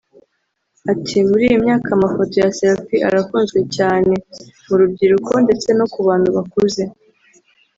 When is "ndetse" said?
5.45-5.69